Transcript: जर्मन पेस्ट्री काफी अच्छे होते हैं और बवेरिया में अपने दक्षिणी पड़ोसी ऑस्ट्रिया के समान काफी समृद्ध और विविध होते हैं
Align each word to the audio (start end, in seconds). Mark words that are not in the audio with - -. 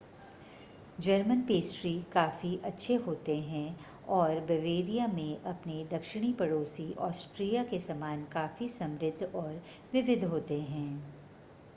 जर्मन 0.99 1.41
पेस्ट्री 1.47 1.91
काफी 2.13 2.55
अच्छे 2.65 2.95
होते 3.07 3.35
हैं 3.39 3.75
और 4.11 4.39
बवेरिया 4.45 5.07
में 5.07 5.43
अपने 5.43 5.83
दक्षिणी 5.91 6.31
पड़ोसी 6.39 6.91
ऑस्ट्रिया 7.09 7.63
के 7.63 7.79
समान 7.79 8.25
काफी 8.33 8.69
समृद्ध 8.79 9.31
और 9.35 9.61
विविध 9.93 10.23
होते 10.25 10.59
हैं 10.63 10.89